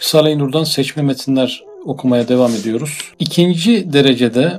Risale-i 0.00 0.38
Nur'dan 0.38 0.64
seçme 0.64 1.02
metinler 1.02 1.62
okumaya 1.84 2.28
devam 2.28 2.54
ediyoruz. 2.54 2.98
İkinci 3.18 3.92
derecede 3.92 4.52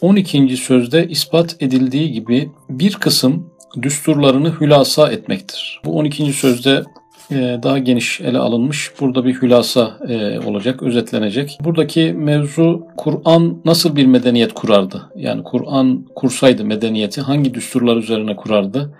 12. 0.00 0.56
sözde 0.56 1.08
ispat 1.08 1.56
edildiği 1.60 2.12
gibi 2.12 2.50
bir 2.70 2.94
kısım 2.94 3.50
düsturlarını 3.82 4.60
hülasa 4.60 5.12
etmektir. 5.12 5.80
Bu 5.84 5.98
12. 5.98 6.32
sözde 6.32 6.84
e, 7.30 7.58
daha 7.62 7.78
geniş 7.78 8.20
ele 8.20 8.38
alınmış. 8.38 8.92
Burada 9.00 9.24
bir 9.24 9.34
hülasa 9.34 9.98
e, 10.08 10.38
olacak, 10.38 10.82
özetlenecek. 10.82 11.58
Buradaki 11.60 12.12
mevzu 12.12 12.86
Kur'an 12.96 13.56
nasıl 13.64 13.96
bir 13.96 14.06
medeniyet 14.06 14.54
kurardı? 14.54 15.02
Yani 15.16 15.42
Kur'an 15.42 16.06
kursaydı 16.14 16.64
medeniyeti 16.64 17.20
hangi 17.20 17.54
düsturlar 17.54 17.96
üzerine 17.96 18.36
kurardı? 18.36 18.94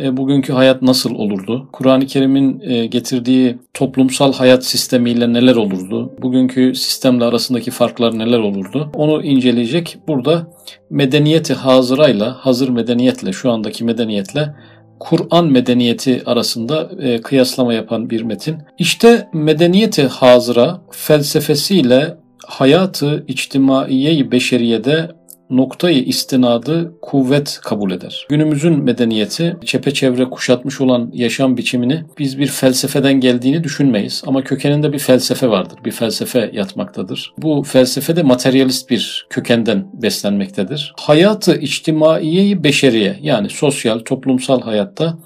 E, 0.00 0.16
bugünkü 0.16 0.52
hayat 0.52 0.82
nasıl 0.82 1.14
olurdu? 1.14 1.68
Kur'an-ı 1.72 2.06
Kerim'in 2.06 2.60
e, 2.60 2.86
getirdiği 2.86 3.58
toplumsal 3.74 4.32
hayat 4.32 4.64
sistemiyle 4.64 5.32
neler 5.32 5.56
olurdu? 5.56 6.12
Bugünkü 6.22 6.74
sistemle 6.74 7.24
arasındaki 7.24 7.70
farklar 7.70 8.18
neler 8.18 8.38
olurdu? 8.38 8.90
Onu 8.94 9.22
inceleyecek. 9.22 9.98
Burada 10.08 10.46
medeniyeti 10.90 11.54
hazırayla, 11.54 12.32
hazır 12.32 12.68
medeniyetle, 12.68 13.32
şu 13.32 13.50
andaki 13.50 13.84
medeniyetle 13.84 14.54
Kur'an 15.00 15.46
medeniyeti 15.46 16.22
arasında 16.26 16.90
e, 17.02 17.20
kıyaslama 17.20 17.74
yapan 17.74 18.10
bir 18.10 18.22
metin. 18.22 18.56
İşte 18.78 19.28
medeniyeti 19.32 20.06
hazıra 20.06 20.80
felsefesiyle 20.90 22.16
hayatı 22.46 23.24
içtimaiye-i 23.28 24.32
beşeriyede 24.32 25.10
noktayı 25.50 26.04
istinadı 26.04 26.94
kuvvet 27.02 27.60
kabul 27.62 27.90
eder. 27.90 28.26
Günümüzün 28.28 28.84
medeniyeti 28.84 29.56
çepeçevre 29.64 30.24
kuşatmış 30.24 30.80
olan 30.80 31.10
yaşam 31.14 31.56
biçimini 31.56 32.02
biz 32.18 32.38
bir 32.38 32.46
felsefeden 32.46 33.20
geldiğini 33.20 33.64
düşünmeyiz. 33.64 34.22
Ama 34.26 34.44
kökeninde 34.44 34.92
bir 34.92 34.98
felsefe 34.98 35.48
vardır. 35.48 35.78
Bir 35.84 35.90
felsefe 35.90 36.50
yatmaktadır. 36.52 37.32
Bu 37.38 37.62
felsefe 37.62 38.16
de 38.16 38.22
materyalist 38.22 38.90
bir 38.90 39.26
kökenden 39.30 39.86
beslenmektedir. 40.02 40.92
Hayatı 40.96 41.56
içtimaiye 41.56 42.64
beşeriye 42.64 43.18
yani 43.22 43.50
sosyal, 43.50 43.98
toplumsal 43.98 44.60
hayatta 44.60 45.18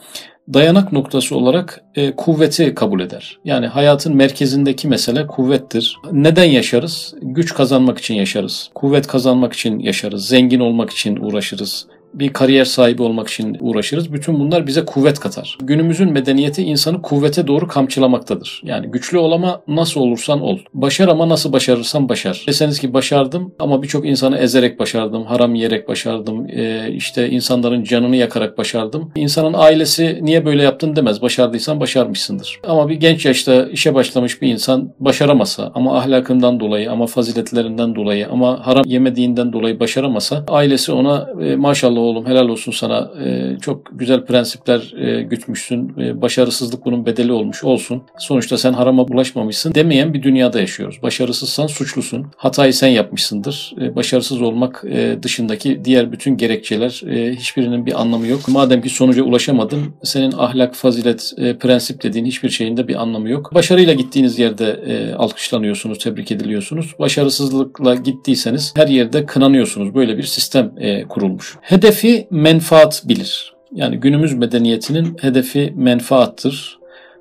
dayanak 0.55 0.93
noktası 0.93 1.37
olarak 1.37 1.85
e, 1.95 2.17
kuvveti 2.17 2.75
kabul 2.75 3.01
eder. 3.01 3.39
Yani 3.45 3.67
hayatın 3.67 4.17
merkezindeki 4.17 4.89
mesele 4.89 5.27
kuvvettir. 5.27 5.97
Neden 6.13 6.45
yaşarız? 6.45 7.15
Güç 7.23 7.55
kazanmak 7.55 7.99
için 7.99 8.15
yaşarız. 8.15 8.71
Kuvvet 8.75 9.07
kazanmak 9.07 9.53
için 9.53 9.79
yaşarız. 9.79 10.29
Zengin 10.29 10.61
olmak 10.61 10.91
için 10.91 11.17
uğraşırız 11.17 11.87
bir 12.14 12.33
kariyer 12.33 12.64
sahibi 12.64 13.03
olmak 13.03 13.28
için 13.28 13.56
uğraşırız. 13.61 14.12
Bütün 14.12 14.41
bunlar 14.41 14.67
bize 14.67 14.84
kuvvet 14.84 15.20
katar. 15.20 15.59
Günümüzün 15.62 16.12
medeniyeti 16.12 16.62
insanı 16.62 17.03
kuvvete 17.03 17.47
doğru 17.47 17.69
kamçılamaktadır. 17.69 18.62
Yani 18.65 18.87
güçlü 18.87 19.19
olama 19.19 19.61
nasıl 19.69 20.00
olursan 20.00 20.41
ol. 20.41 20.59
Başar 20.75 21.09
ama 21.09 21.28
nasıl 21.28 21.53
başarırsan 21.53 22.09
başar. 22.09 22.45
Deseniz 22.48 22.81
ki 22.81 22.95
başardım 22.95 23.55
ama 23.59 23.83
birçok 23.83 24.06
insanı 24.06 24.39
ezerek 24.39 24.78
başardım, 24.78 25.25
haram 25.25 25.55
yiyerek 25.55 25.89
başardım, 25.89 26.47
e, 26.48 26.92
işte 26.92 27.31
insanların 27.31 27.84
canını 27.84 28.17
yakarak 28.17 28.59
başardım. 28.59 29.12
İnsanın 29.17 29.55
ailesi 29.56 30.19
niye 30.22 30.45
böyle 30.45 30.62
yaptın 30.62 30.97
demez. 30.97 31.22
Başardıysan 31.22 31.81
başarmışsındır. 31.81 32.61
Ama 32.67 32.89
bir 32.89 32.95
genç 32.95 33.27
yaşta 33.27 33.67
işe 33.67 33.95
başlamış 33.95 34.43
bir 34.43 34.48
insan 34.48 34.95
başaramasa 35.00 35.72
ama 35.75 35.98
ahlakından 35.98 36.61
dolayı 36.61 36.91
ama 36.91 37.06
faziletlerinden 37.06 37.95
dolayı 37.95 38.28
ama 38.28 38.67
haram 38.67 38.84
yemediğinden 38.87 39.53
dolayı 39.53 39.81
başaramasa 39.81 40.45
ailesi 40.48 40.93
ona 40.93 41.28
e, 41.43 41.56
maşallah 41.56 41.98
Maşallah 41.99 42.11
oğlum 42.11 42.27
helal 42.27 42.49
olsun 42.49 42.73
sana. 42.73 43.11
E, 43.25 43.57
çok 43.61 43.99
güzel 43.99 44.25
prensipler 44.25 44.95
e, 44.97 45.23
gütmüşsün. 45.23 45.93
E, 45.99 46.23
başarısızlık 46.23 46.85
bunun 46.85 47.07
bedeli 47.07 47.33
olmuş 47.33 47.65
olsun. 47.65 48.03
Sonuçta 48.19 48.59
sen 48.59 48.73
harama 48.73 49.09
bulaşmamışsın 49.09 49.75
demeyen 49.75 50.15
bir 50.15 50.23
dünyada 50.23 50.61
yaşıyoruz. 50.61 51.03
Başarısızsan 51.03 51.67
suçlusun. 51.67 52.27
Hatayı 52.37 52.75
sen 52.75 52.89
yapmışsındır. 52.89 53.75
E, 53.81 53.97
başarısız 53.97 54.43
olmak 54.43 54.84
e, 54.91 55.19
dışındaki 55.22 55.84
diğer 55.84 56.12
bütün 56.12 56.37
gerekçeler 56.37 57.03
e, 57.11 57.37
hiçbirinin 57.37 57.87
bir 57.87 58.01
anlamı 58.01 58.27
yok. 58.27 58.49
Madem 58.49 58.83
ki 58.83 58.89
sonuca 58.89 59.22
ulaşamadın 59.22 59.84
senin 60.03 60.33
ahlak, 60.33 60.75
fazilet, 60.75 61.33
e, 61.37 61.59
prensip 61.59 62.03
dediğin 62.03 62.25
hiçbir 62.25 62.49
şeyin 62.49 62.77
de 62.77 62.89
bir 62.89 63.03
anlamı 63.03 63.28
yok. 63.28 63.55
Başarıyla 63.55 63.93
gittiğiniz 63.93 64.39
yerde 64.39 64.81
e, 64.87 65.15
alkışlanıyorsunuz, 65.15 65.99
tebrik 65.99 66.33
ediliyorsunuz. 66.33 66.95
Başarısızlıkla 66.99 67.95
gittiyseniz 67.95 68.72
her 68.77 68.89
yerde 68.89 69.27
kınanıyorsunuz. 69.27 69.95
Böyle 69.95 70.17
bir 70.17 70.22
sistem 70.22 70.72
e, 70.78 71.03
kurulmuş. 71.03 71.59
Hedef 71.61 71.88
Hedefi 71.88 72.28
menfaat 72.31 73.03
bilir. 73.09 73.53
Yani 73.72 73.97
günümüz 73.97 74.34
medeniyetinin 74.34 75.16
hedefi 75.21 75.72
menfaattır, 75.76 76.78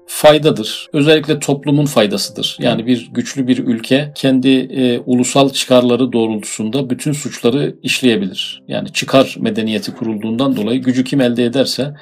faydadır. 0.08 0.88
Özellikle 0.94 1.40
toplumun 1.40 1.86
faydasıdır. 1.86 2.58
Yani 2.60 2.86
bir 2.86 3.10
güçlü 3.14 3.48
bir 3.48 3.58
ülke 3.58 4.12
kendi 4.16 4.50
e, 4.50 5.00
ulusal 5.00 5.50
çıkarları 5.50 6.14
doğrultusunda 6.14 6.90
bütün 6.90 7.12
suçları 7.12 7.76
işleyebilir. 7.84 8.64
Yani 8.68 8.94
çıkar 8.94 9.36
medeniyeti 9.40 9.94
kurulduğundan 9.94 10.56
dolayı 10.56 10.82
gücü 10.82 11.04
kim 11.04 11.22
elde 11.22 11.46
ederse 11.46 11.94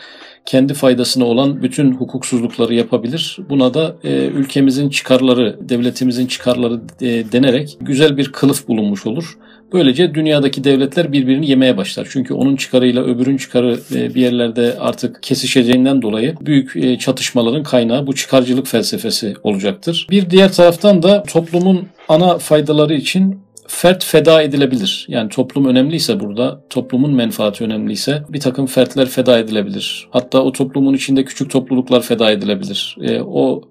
kendi 0.45 0.73
faydasına 0.73 1.25
olan 1.25 1.63
bütün 1.63 1.91
hukuksuzlukları 1.91 2.73
yapabilir. 2.73 3.37
Buna 3.49 3.73
da 3.73 3.95
e, 4.03 4.25
ülkemizin 4.25 4.89
çıkarları, 4.89 5.69
devletimizin 5.69 6.27
çıkarları 6.27 6.81
e, 7.01 7.31
denerek 7.31 7.77
güzel 7.81 8.17
bir 8.17 8.31
kılıf 8.31 8.67
bulunmuş 8.67 9.05
olur. 9.05 9.37
Böylece 9.75 10.15
dünyadaki 10.15 10.63
devletler 10.63 11.11
birbirini 11.11 11.49
yemeye 11.49 11.77
başlar. 11.77 12.07
Çünkü 12.11 12.33
onun 12.33 12.55
çıkarıyla 12.55 13.03
öbürün 13.03 13.37
çıkarı 13.37 13.79
e, 13.95 14.15
bir 14.15 14.21
yerlerde 14.21 14.75
artık 14.79 15.23
kesişeceğinden 15.23 16.01
dolayı 16.01 16.35
büyük 16.41 16.75
e, 16.75 16.97
çatışmaların 16.97 17.63
kaynağı 17.63 18.07
bu 18.07 18.15
çıkarcılık 18.15 18.67
felsefesi 18.67 19.33
olacaktır. 19.43 20.07
Bir 20.09 20.29
diğer 20.29 20.51
taraftan 20.51 21.03
da 21.03 21.23
toplumun 21.23 21.87
ana 22.09 22.37
faydaları 22.37 22.93
için 22.93 23.39
fert 23.67 24.05
feda 24.05 24.41
edilebilir. 24.41 25.05
Yani 25.09 25.29
toplum 25.29 25.65
önemliyse 25.65 26.19
burada, 26.19 26.61
toplumun 26.69 27.13
menfaati 27.13 27.63
önemliyse 27.63 28.23
bir 28.29 28.39
takım 28.39 28.65
fertler 28.65 29.05
feda 29.05 29.39
edilebilir. 29.39 30.07
Hatta 30.11 30.41
o 30.41 30.51
toplumun 30.51 30.93
içinde 30.93 31.25
küçük 31.25 31.51
topluluklar 31.51 32.01
feda 32.01 32.31
edilebilir. 32.31 32.97
E, 33.01 33.21
o 33.21 33.61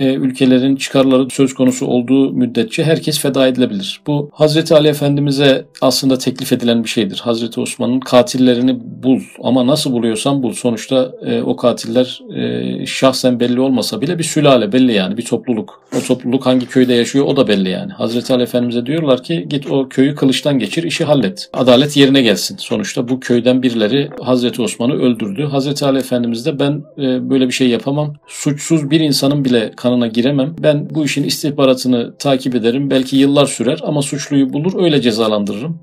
e, 0.00 0.14
ülkelerin 0.14 0.76
çıkarları 0.76 1.30
söz 1.30 1.54
konusu 1.54 1.86
olduğu 1.86 2.32
müddetçe 2.32 2.84
herkes 2.84 3.18
feda 3.18 3.46
edilebilir. 3.46 4.00
Bu 4.06 4.30
Hazreti 4.32 4.74
Ali 4.74 4.88
Efendimiz'e 4.88 5.64
aslında 5.80 6.18
teklif 6.18 6.52
edilen 6.52 6.84
bir 6.84 6.88
şeydir. 6.88 7.20
Hazreti 7.24 7.60
Osman'ın 7.60 8.00
katillerini 8.00 8.78
bul 9.02 9.20
ama 9.42 9.66
nasıl 9.66 9.92
buluyorsan 9.92 10.42
bul. 10.42 10.52
Sonuçta 10.52 11.12
e, 11.26 11.42
o 11.42 11.56
katiller 11.56 12.20
e, 12.36 12.86
şahsen 12.86 13.40
belli 13.40 13.60
olmasa 13.60 14.00
bile 14.00 14.18
bir 14.18 14.24
sülale 14.24 14.72
belli 14.72 14.92
yani 14.92 15.16
bir 15.16 15.24
topluluk. 15.24 15.82
O 15.98 16.00
topluluk 16.00 16.46
hangi 16.46 16.66
köyde 16.66 16.94
yaşıyor 16.94 17.24
o 17.24 17.36
da 17.36 17.48
belli 17.48 17.70
yani. 17.70 17.92
Hazreti 17.92 18.34
Ali 18.34 18.42
Efendimiz'e 18.42 18.86
diyorlar 18.86 19.22
ki 19.22 19.46
git 19.48 19.70
o 19.70 19.88
köyü 19.88 20.14
kılıçtan 20.14 20.58
geçir 20.58 20.82
işi 20.82 21.04
hallet. 21.04 21.50
Adalet 21.52 21.96
yerine 21.96 22.22
gelsin. 22.22 22.56
Sonuçta 22.56 23.08
bu 23.08 23.20
köyden 23.20 23.62
birileri 23.62 24.10
Hazreti 24.20 24.62
Osman'ı 24.62 24.94
öldürdü. 24.94 25.44
Hazreti 25.44 25.84
Ali 25.84 25.98
Efendimiz 25.98 26.46
de 26.46 26.58
ben 26.58 26.82
e, 26.98 27.30
böyle 27.30 27.46
bir 27.46 27.52
şey 27.52 27.68
yapamam. 27.68 28.14
Suçsuz 28.26 28.90
bir 28.90 29.00
insanın 29.00 29.44
bile 29.44 29.72
kan 29.76 29.89
kanına 29.90 30.06
giremem. 30.06 30.54
Ben 30.58 30.90
bu 30.90 31.04
işin 31.04 31.24
istihbaratını 31.24 32.14
takip 32.18 32.54
ederim. 32.54 32.90
Belki 32.90 33.16
yıllar 33.16 33.46
sürer 33.46 33.78
ama 33.82 34.02
suçluyu 34.02 34.52
bulur 34.52 34.82
öyle 34.84 35.00
cezalandırırım. 35.00 35.80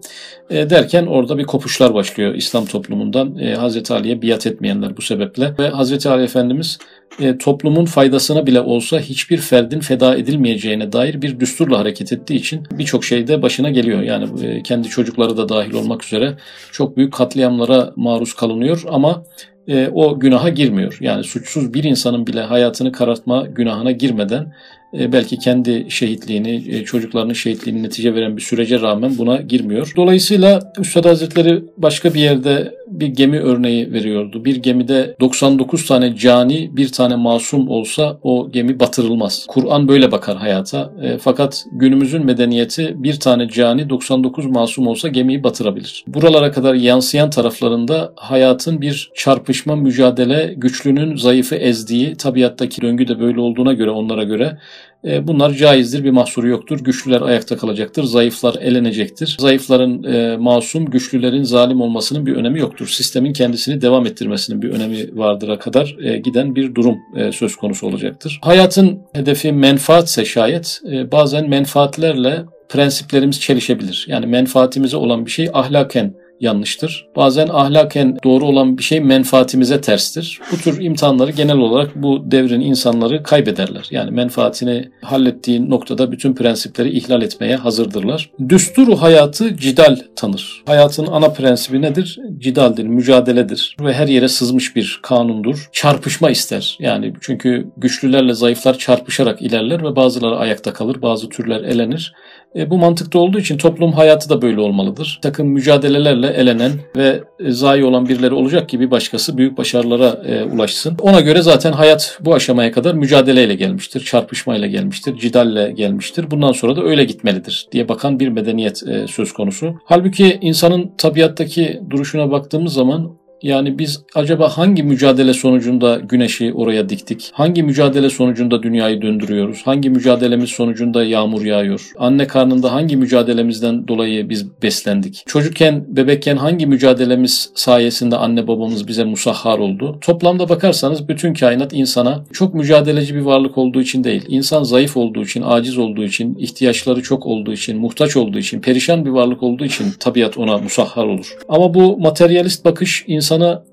E, 0.49 0.69
derken 0.69 1.05
orada 1.05 1.37
bir 1.37 1.43
kopuşlar 1.43 1.93
başlıyor 1.93 2.35
İslam 2.35 2.65
toplumundan. 2.65 3.37
E, 3.37 3.55
Hazreti 3.55 3.93
Ali'ye 3.93 4.21
biat 4.21 4.47
etmeyenler 4.47 4.97
bu 4.97 5.01
sebeple. 5.01 5.53
Ve 5.59 5.69
Hazreti 5.69 6.09
Ali 6.09 6.23
Efendimiz 6.23 6.77
e, 7.19 7.37
toplumun 7.37 7.85
faydasına 7.85 8.47
bile 8.47 8.61
olsa 8.61 8.99
hiçbir 8.99 9.37
ferdin 9.37 9.79
feda 9.79 10.15
edilmeyeceğine 10.15 10.91
dair 10.91 11.21
bir 11.21 11.39
düsturla 11.39 11.79
hareket 11.79 12.13
ettiği 12.13 12.35
için 12.35 12.63
birçok 12.71 13.05
şeyde 13.05 13.41
başına 13.41 13.69
geliyor. 13.69 14.01
Yani 14.01 14.45
e, 14.45 14.63
kendi 14.63 14.87
çocukları 14.87 15.37
da 15.37 15.49
dahil 15.49 15.73
olmak 15.73 16.05
üzere 16.05 16.37
çok 16.71 16.97
büyük 16.97 17.13
katliamlara 17.13 17.93
maruz 17.95 18.33
kalınıyor 18.33 18.83
ama 18.87 19.23
e, 19.67 19.89
o 19.93 20.19
günaha 20.19 20.55
girmiyor. 20.55 20.97
Yani 21.01 21.23
suçsuz 21.23 21.73
bir 21.73 21.83
insanın 21.83 22.27
bile 22.27 22.41
hayatını 22.41 22.91
karartma 22.91 23.45
günahına 23.45 23.91
girmeden 23.91 24.53
e, 24.93 25.11
belki 25.11 25.39
kendi 25.39 25.85
şehitliğini, 25.89 26.63
e, 26.69 26.83
çocuklarının 26.83 27.33
şehitliğini 27.33 27.83
netice 27.83 28.15
veren 28.15 28.37
bir 28.37 28.41
sürece 28.41 28.81
rağmen 28.81 29.17
buna 29.17 29.37
girmiyor. 29.37 29.93
Dolayısıyla 29.95 30.73
Üstad 30.79 31.05
Hazretleri 31.05 31.63
başka 31.77 32.13
bir 32.13 32.19
yerde 32.19 32.77
bir 32.87 33.07
gemi 33.07 33.39
örneği 33.39 33.93
veriyordu. 33.93 34.45
Bir 34.45 34.55
gemide 34.55 35.15
99 35.19 35.85
tane 35.85 36.15
cani, 36.15 36.77
bir 36.77 36.91
tane 36.91 37.15
masum 37.15 37.69
olsa 37.69 38.19
o 38.23 38.51
gemi 38.51 38.79
batırılmaz. 38.79 39.45
Kur'an 39.47 39.87
böyle 39.87 40.11
bakar 40.11 40.37
hayata. 40.37 40.93
E, 41.01 41.17
fakat 41.17 41.65
günümüzün 41.71 42.25
medeniyeti 42.25 43.03
bir 43.03 43.19
tane 43.19 43.49
cani, 43.49 43.89
99 43.89 44.45
masum 44.45 44.87
olsa 44.87 45.07
gemiyi 45.07 45.43
batırabilir. 45.43 46.03
Buralara 46.07 46.51
kadar 46.51 46.73
yansıyan 46.73 47.29
taraflarında 47.29 48.13
hayatın 48.15 48.81
bir 48.81 49.11
çarpış 49.15 49.56
çarpışma, 49.57 49.75
mücadele, 49.75 50.53
güçlünün 50.57 51.15
zayıfı 51.15 51.55
ezdiği 51.55 52.15
tabiattaki 52.15 52.81
döngü 52.81 53.07
de 53.07 53.19
böyle 53.19 53.39
olduğuna 53.39 53.73
göre 53.73 53.89
onlara 53.89 54.23
göre 54.23 54.57
e, 55.05 55.27
bunlar 55.27 55.53
caizdir, 55.53 56.03
bir 56.03 56.11
mahsuru 56.11 56.47
yoktur. 56.47 56.79
Güçlüler 56.79 57.21
ayakta 57.21 57.57
kalacaktır, 57.57 58.03
zayıflar 58.03 58.55
elenecektir. 58.61 59.37
Zayıfların 59.39 60.03
e, 60.03 60.37
masum, 60.37 60.85
güçlülerin 60.85 61.43
zalim 61.43 61.81
olmasının 61.81 62.25
bir 62.25 62.35
önemi 62.35 62.59
yoktur. 62.59 62.87
Sistemin 62.87 63.33
kendisini 63.33 63.81
devam 63.81 64.05
ettirmesinin 64.05 64.61
bir 64.61 64.69
önemi 64.69 65.17
vardır'a 65.17 65.59
kadar 65.59 65.95
e, 66.03 66.17
giden 66.17 66.55
bir 66.55 66.75
durum 66.75 66.97
e, 67.15 67.31
söz 67.31 67.55
konusu 67.55 67.87
olacaktır. 67.87 68.39
Hayatın 68.41 68.99
hedefi 69.13 69.51
menfaatse 69.51 70.25
şayet 70.25 70.81
e, 70.91 71.11
bazen 71.11 71.49
menfaatlerle 71.49 72.45
prensiplerimiz 72.69 73.39
çelişebilir. 73.39 74.05
Yani 74.09 74.25
menfaatimize 74.25 74.97
olan 74.97 75.25
bir 75.25 75.31
şey 75.31 75.49
ahlaken 75.53 76.13
yanlıştır. 76.39 77.07
Bazen 77.15 77.47
ahlaken 77.47 78.17
doğru 78.23 78.45
olan 78.45 78.77
bir 78.77 78.83
şey 78.83 78.99
menfaatimize 78.99 79.81
terstir. 79.81 80.39
Bu 80.51 80.57
tür 80.57 80.81
imtihanları 80.81 81.31
genel 81.31 81.57
olarak 81.57 81.95
bu 81.95 82.31
devrin 82.31 82.61
insanları 82.61 83.23
kaybederler. 83.23 83.87
Yani 83.91 84.11
menfaatini 84.11 84.89
hallettiği 85.01 85.69
noktada 85.69 86.11
bütün 86.11 86.33
prensipleri 86.33 86.89
ihlal 86.89 87.21
etmeye 87.21 87.55
hazırdırlar. 87.55 88.29
Düsturu 88.49 89.01
hayatı 89.01 89.57
cidal 89.57 89.97
tanır. 90.15 90.63
Hayatın 90.65 91.07
ana 91.07 91.29
prensibi 91.29 91.81
nedir? 91.81 92.19
Cidaldir, 92.37 92.83
mücadeledir 92.83 93.77
ve 93.81 93.93
her 93.93 94.07
yere 94.07 94.27
sızmış 94.27 94.75
bir 94.75 94.99
kanundur. 95.03 95.69
Çarpışma 95.71 96.29
ister. 96.29 96.77
Yani 96.79 97.13
çünkü 97.21 97.67
güçlülerle 97.77 98.33
zayıflar 98.33 98.77
çarpışarak 98.77 99.41
ilerler 99.41 99.83
ve 99.83 99.95
bazıları 99.95 100.37
ayakta 100.37 100.73
kalır, 100.73 101.01
bazı 101.01 101.29
türler 101.29 101.63
elenir. 101.63 102.13
E, 102.55 102.69
bu 102.69 102.77
mantıkta 102.77 103.19
olduğu 103.19 103.39
için 103.39 103.57
toplum 103.57 103.91
hayatı 103.91 104.29
da 104.29 104.41
böyle 104.41 104.61
olmalıdır. 104.61 105.19
Takım 105.21 105.47
mücadelelerle 105.47 106.27
elenen 106.27 106.71
ve 106.95 107.23
e, 107.39 107.51
zayi 107.51 107.85
olan 107.85 108.09
birileri 108.09 108.33
olacak 108.33 108.69
ki 108.69 108.79
bir 108.79 108.91
başkası 108.91 109.37
büyük 109.37 109.57
başarılara 109.57 110.21
e, 110.25 110.43
ulaşsın. 110.43 110.97
Ona 111.01 111.19
göre 111.19 111.41
zaten 111.41 111.71
hayat 111.71 112.19
bu 112.21 112.33
aşamaya 112.33 112.71
kadar 112.71 112.93
mücadeleyle 112.95 113.55
gelmiştir, 113.55 113.99
çarpışmayla 113.99 114.67
gelmiştir, 114.67 115.17
cidalle 115.17 115.71
gelmiştir. 115.71 116.31
Bundan 116.31 116.51
sonra 116.51 116.75
da 116.75 116.83
öyle 116.83 117.03
gitmelidir 117.03 117.67
diye 117.71 117.89
bakan 117.89 118.19
bir 118.19 118.27
medeniyet 118.27 118.87
e, 118.87 119.07
söz 119.07 119.33
konusu. 119.33 119.75
Halbuki 119.85 120.37
insanın 120.41 120.91
tabiattaki 120.97 121.81
duruşuna 121.89 122.31
baktığımız 122.31 122.73
zaman 122.73 123.16
yani 123.41 123.79
biz 123.79 124.03
acaba 124.15 124.49
hangi 124.49 124.83
mücadele 124.83 125.33
sonucunda 125.33 125.95
güneşi 125.95 126.53
oraya 126.53 126.89
diktik? 126.89 127.29
Hangi 127.33 127.63
mücadele 127.63 128.09
sonucunda 128.09 128.63
dünyayı 128.63 129.01
döndürüyoruz? 129.01 129.61
Hangi 129.65 129.89
mücadelemiz 129.89 130.49
sonucunda 130.49 131.03
yağmur 131.03 131.45
yağıyor? 131.45 131.91
Anne 131.97 132.27
karnında 132.27 132.71
hangi 132.71 132.97
mücadelemizden 132.97 133.87
dolayı 133.87 134.29
biz 134.29 134.61
beslendik? 134.61 135.23
Çocukken, 135.27 135.85
bebekken 135.87 136.37
hangi 136.37 136.67
mücadelemiz 136.67 137.51
sayesinde 137.55 138.15
anne 138.15 138.47
babamız 138.47 138.87
bize 138.87 139.03
musahhar 139.03 139.59
oldu? 139.59 139.97
Toplamda 140.01 140.49
bakarsanız 140.49 141.09
bütün 141.09 141.33
kainat 141.33 141.73
insana 141.73 142.23
çok 142.33 142.53
mücadeleci 142.53 143.15
bir 143.15 143.21
varlık 143.21 143.57
olduğu 143.57 143.81
için 143.81 144.03
değil. 144.03 144.25
İnsan 144.27 144.63
zayıf 144.63 144.97
olduğu 144.97 145.23
için, 145.23 145.43
aciz 145.45 145.77
olduğu 145.77 146.03
için, 146.03 146.35
ihtiyaçları 146.35 147.01
çok 147.01 147.25
olduğu 147.25 147.53
için, 147.53 147.77
muhtaç 147.77 148.17
olduğu 148.17 148.37
için, 148.37 148.61
perişan 148.61 149.05
bir 149.05 149.09
varlık 149.09 149.43
olduğu 149.43 149.65
için 149.65 149.85
tabiat 149.99 150.37
ona 150.37 150.57
musahhar 150.57 151.05
olur. 151.05 151.37
Ama 151.49 151.73
bu 151.73 151.97
materyalist 151.97 152.65
bakış 152.65 153.03
insan 153.07 153.26
insana 153.27 153.63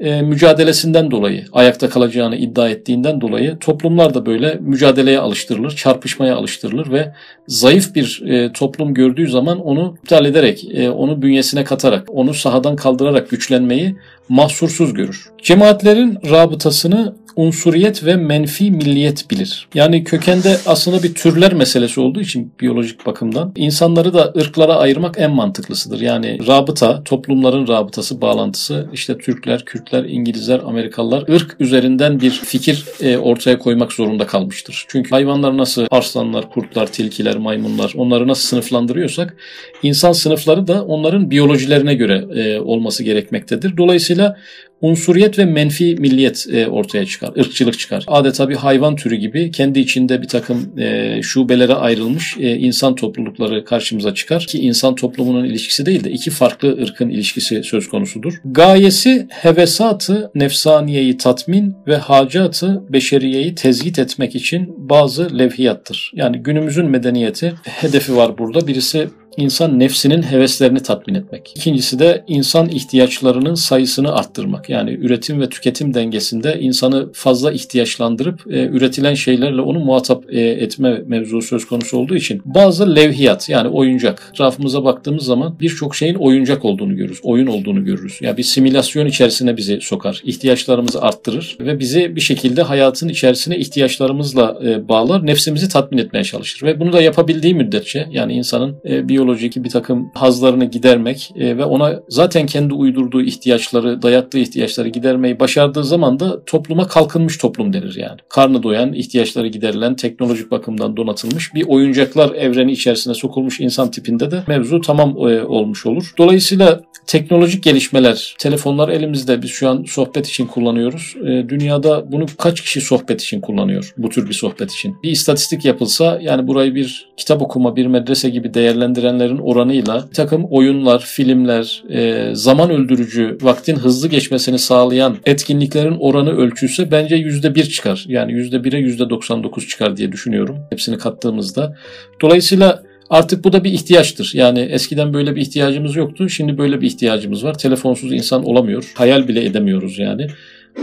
e, 0.00 0.22
mücadelesinden 0.22 1.10
dolayı 1.10 1.44
ayakta 1.52 1.88
kalacağını 1.88 2.36
iddia 2.36 2.68
ettiğinden 2.68 3.20
dolayı 3.20 3.58
toplumlar 3.58 4.14
da 4.14 4.26
böyle 4.26 4.54
mücadeleye 4.60 5.18
alıştırılır, 5.18 5.70
çarpışmaya 5.76 6.36
alıştırılır 6.36 6.92
ve 6.92 7.12
zayıf 7.46 7.94
bir 7.94 8.22
e, 8.26 8.52
toplum 8.52 8.94
gördüğü 8.94 9.28
zaman 9.28 9.60
onu 9.60 9.94
iptal 10.02 10.24
ederek, 10.26 10.64
e, 10.74 10.90
onu 10.90 11.22
bünyesine 11.22 11.64
katarak, 11.64 12.08
onu 12.08 12.34
sahadan 12.34 12.76
kaldırarak 12.76 13.30
güçlenmeyi 13.30 13.96
mahsursuz 14.28 14.94
görür. 14.94 15.30
Cemaatlerin 15.42 16.18
rabıtasını 16.30 17.14
unsuriyet 17.36 18.04
ve 18.04 18.16
menfi 18.16 18.70
milliyet 18.70 19.30
bilir. 19.30 19.68
Yani 19.74 20.04
kökende 20.04 20.56
aslında 20.66 21.02
bir 21.02 21.14
türler 21.14 21.54
meselesi 21.54 22.00
olduğu 22.00 22.20
için 22.20 22.52
biyolojik 22.60 23.06
bakımdan 23.06 23.52
insanları 23.56 24.14
da 24.14 24.32
ırklara 24.36 24.74
ayırmak 24.76 25.18
en 25.18 25.30
mantıklısıdır. 25.30 26.00
Yani 26.00 26.46
rabıta, 26.46 27.04
toplumların 27.04 27.68
rabıtası, 27.68 28.20
bağlantısı 28.20 28.88
işte 28.92 29.18
Türkler, 29.18 29.64
Kürtler, 29.64 30.04
İngilizler, 30.04 30.60
Amerikalılar 30.66 31.28
ırk 31.28 31.56
üzerinden 31.60 32.20
bir 32.20 32.30
fikir 32.30 32.84
e, 33.00 33.18
ortaya 33.18 33.58
koymak 33.58 33.92
zorunda 33.92 34.26
kalmıştır. 34.26 34.84
Çünkü 34.88 35.10
hayvanlar 35.10 35.56
nasıl 35.56 35.86
arslanlar, 35.90 36.50
kurtlar, 36.50 36.86
tilkiler, 36.86 37.36
maymunlar 37.36 37.92
onları 37.96 38.28
nasıl 38.28 38.48
sınıflandırıyorsak 38.48 39.36
insan 39.82 40.12
sınıfları 40.12 40.66
da 40.66 40.84
onların 40.84 41.30
biyolojilerine 41.30 41.94
göre 41.94 42.26
e, 42.34 42.60
olması 42.60 43.04
gerekmektedir. 43.04 43.76
Dolayısıyla 43.76 44.36
unsuriyet 44.82 45.38
ve 45.38 45.44
menfi 45.44 45.96
milliyet 45.98 46.46
e, 46.52 46.66
ortaya 46.66 47.06
çıkar, 47.06 47.30
ırkçılık 47.38 47.78
çıkar. 47.78 48.04
Adeta 48.06 48.48
bir 48.48 48.56
hayvan 48.56 48.96
türü 48.96 49.16
gibi 49.16 49.50
kendi 49.50 49.80
içinde 49.80 50.22
bir 50.22 50.28
takım 50.28 50.78
e, 50.78 51.20
şubelere 51.22 51.74
ayrılmış 51.74 52.36
e, 52.40 52.56
insan 52.56 52.94
toplulukları 52.94 53.64
karşımıza 53.64 54.14
çıkar 54.14 54.46
ki 54.46 54.58
insan 54.58 54.94
toplumunun 54.94 55.44
ilişkisi 55.44 55.86
değil 55.86 56.04
de 56.04 56.10
iki 56.10 56.30
farklı 56.30 56.82
ırkın 56.82 57.08
ilişkisi 57.08 57.62
söz 57.62 57.88
konusudur. 57.88 58.34
Gayesi 58.44 59.26
hevesatı 59.30 60.30
nefsaniyeyi 60.34 61.16
tatmin 61.16 61.74
ve 61.86 61.96
hacatı 61.96 62.82
beşeriyeyi 62.88 63.54
tezgit 63.54 63.98
etmek 63.98 64.34
için 64.34 64.74
bazı 64.76 65.38
levhiyattır. 65.38 66.10
Yani 66.14 66.38
günümüzün 66.38 66.90
medeniyeti 66.90 67.54
hedefi 67.64 68.16
var 68.16 68.38
burada. 68.38 68.66
Birisi 68.66 69.08
insan 69.36 69.78
nefsinin 69.78 70.22
heveslerini 70.22 70.82
tatmin 70.82 71.14
etmek. 71.14 71.52
İkincisi 71.56 71.98
de 71.98 72.24
insan 72.26 72.68
ihtiyaçlarının 72.68 73.54
sayısını 73.54 74.14
arttırmak. 74.14 74.68
Yani 74.70 74.90
üretim 74.90 75.40
ve 75.40 75.48
tüketim 75.48 75.94
dengesinde 75.94 76.60
insanı 76.60 77.12
fazla 77.12 77.52
ihtiyaçlandırıp 77.52 78.46
e, 78.50 78.66
üretilen 78.66 79.14
şeylerle 79.14 79.60
onu 79.60 79.78
muhatap 79.78 80.24
e, 80.28 80.40
etme 80.40 81.02
mevzu 81.06 81.42
söz 81.42 81.66
konusu 81.66 81.98
olduğu 81.98 82.16
için 82.16 82.42
bazı 82.44 82.96
levhiyat 82.96 83.48
yani 83.48 83.68
oyuncak. 83.68 84.30
Etrafımıza 84.32 84.84
baktığımız 84.84 85.24
zaman 85.24 85.56
birçok 85.60 85.96
şeyin 85.96 86.14
oyuncak 86.14 86.64
olduğunu 86.64 86.96
görürüz. 86.96 87.20
Oyun 87.22 87.46
olduğunu 87.46 87.84
görürüz. 87.84 88.18
Yani 88.20 88.36
bir 88.36 88.42
simülasyon 88.42 89.06
içerisine 89.06 89.56
bizi 89.56 89.80
sokar. 89.80 90.20
İhtiyaçlarımızı 90.24 91.02
arttırır 91.02 91.56
ve 91.60 91.78
bizi 91.78 92.16
bir 92.16 92.20
şekilde 92.20 92.62
hayatın 92.62 93.08
içerisine 93.08 93.58
ihtiyaçlarımızla 93.58 94.58
e, 94.64 94.88
bağlar. 94.88 95.26
Nefsimizi 95.26 95.68
tatmin 95.68 95.98
etmeye 95.98 96.24
çalışır. 96.24 96.66
Ve 96.66 96.80
bunu 96.80 96.92
da 96.92 97.02
yapabildiği 97.02 97.54
müddetçe 97.54 98.08
yani 98.10 98.32
insanın 98.32 98.76
e, 98.84 99.08
biyolojik 99.08 99.21
biyolojik 99.22 99.64
bir 99.64 99.70
takım 99.70 100.10
hazlarını 100.14 100.64
gidermek 100.64 101.32
e, 101.36 101.58
ve 101.58 101.64
ona 101.64 102.00
zaten 102.08 102.46
kendi 102.46 102.74
uydurduğu 102.74 103.22
ihtiyaçları, 103.22 104.02
dayattığı 104.02 104.38
ihtiyaçları 104.38 104.88
gidermeyi 104.88 105.40
başardığı 105.40 105.84
zaman 105.84 106.20
da 106.20 106.44
topluma 106.44 106.88
kalkınmış 106.88 107.38
toplum 107.38 107.72
denir 107.72 107.96
yani. 107.96 108.20
Karnı 108.28 108.62
doyan, 108.62 108.92
ihtiyaçları 108.92 109.48
giderilen, 109.48 109.96
teknolojik 109.96 110.50
bakımdan 110.50 110.96
donatılmış 110.96 111.54
bir 111.54 111.64
oyuncaklar 111.68 112.34
evreni 112.34 112.72
içerisine 112.72 113.14
sokulmuş 113.14 113.60
insan 113.60 113.90
tipinde 113.90 114.30
de 114.30 114.42
mevzu 114.46 114.80
tamam 114.80 115.10
e, 115.10 115.42
olmuş 115.44 115.86
olur. 115.86 116.12
Dolayısıyla 116.18 116.80
teknolojik 117.06 117.62
gelişmeler, 117.62 118.34
telefonlar 118.38 118.88
elimizde 118.88 119.42
biz 119.42 119.50
şu 119.50 119.68
an 119.68 119.84
sohbet 119.88 120.28
için 120.28 120.46
kullanıyoruz. 120.46 121.14
E, 121.26 121.48
dünyada 121.48 122.12
bunu 122.12 122.26
kaç 122.38 122.60
kişi 122.60 122.80
sohbet 122.80 123.22
için 123.22 123.40
kullanıyor 123.40 123.94
bu 123.96 124.08
tür 124.08 124.28
bir 124.28 124.34
sohbet 124.34 124.72
için? 124.72 124.96
Bir 125.02 125.10
istatistik 125.10 125.64
yapılsa 125.64 126.18
yani 126.22 126.46
burayı 126.48 126.74
bir 126.74 127.12
kitap 127.16 127.42
okuma, 127.42 127.76
bir 127.76 127.86
medrese 127.86 128.30
gibi 128.30 128.54
değerlendiren 128.54 129.11
izleyenlerin 129.12 129.38
oranıyla 129.38 130.04
bir 130.10 130.14
takım 130.14 130.44
oyunlar, 130.50 131.00
filmler, 131.00 131.82
e, 131.90 132.30
zaman 132.34 132.70
öldürücü, 132.70 133.38
vaktin 133.42 133.76
hızlı 133.76 134.08
geçmesini 134.08 134.58
sağlayan 134.58 135.16
etkinliklerin 135.26 135.96
oranı 136.00 136.30
ölçülse 136.36 136.90
bence 136.90 137.16
%1 137.16 137.64
çıkar. 137.64 138.04
Yani 138.08 138.32
%1'e 138.32 138.78
%99 138.78 139.68
çıkar 139.68 139.96
diye 139.96 140.12
düşünüyorum 140.12 140.56
hepsini 140.70 140.98
kattığımızda. 140.98 141.76
Dolayısıyla 142.20 142.82
Artık 143.10 143.44
bu 143.44 143.52
da 143.52 143.64
bir 143.64 143.72
ihtiyaçtır. 143.72 144.30
Yani 144.34 144.60
eskiden 144.60 145.14
böyle 145.14 145.36
bir 145.36 145.40
ihtiyacımız 145.40 145.96
yoktu. 145.96 146.28
Şimdi 146.28 146.58
böyle 146.58 146.80
bir 146.80 146.86
ihtiyacımız 146.86 147.44
var. 147.44 147.58
Telefonsuz 147.58 148.12
insan 148.12 148.44
olamıyor. 148.44 148.92
Hayal 148.94 149.28
bile 149.28 149.44
edemiyoruz 149.44 149.98
yani. 149.98 150.26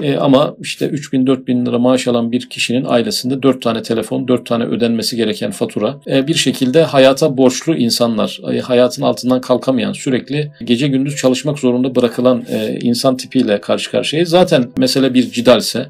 E, 0.02 0.18
ama 0.18 0.56
işte 0.62 0.88
3 0.88 1.14
bin 1.14 1.28
4 1.28 1.48
bin 1.48 1.66
lira 1.66 1.80
maaş 1.80 2.08
alan 2.08 2.32
bir 2.32 2.50
kişinin 2.50 2.86
ailesinde 2.86 3.44
4 3.44 3.62
tane 3.62 3.82
telefon, 3.82 4.28
4 4.28 4.46
tane 4.46 4.64
ödenmesi 4.64 5.16
gereken 5.16 5.52
fatura. 5.52 6.00
E, 6.08 6.28
bir 6.28 6.34
şekilde 6.34 6.84
hayata 6.84 7.38
borçlu 7.38 7.76
insanlar, 7.76 8.40
e, 8.54 8.60
hayatın 8.60 9.04
altından 9.04 9.42
kalkamayan, 9.42 9.94
sürekli 9.94 10.52
gece 10.64 10.88
gündüz 10.88 11.16
çalışmak 11.16 11.60
zorunda 11.60 11.96
bırakılan 11.96 12.46
e, 12.50 12.80
insan 12.82 13.18
tipiyle 13.18 13.62
karşı 13.62 13.92
karşıyayız. 13.92 14.30
Zaten 14.30 14.70
mesele 14.78 15.14
bir 15.14 15.32
cidalse, 15.32 15.88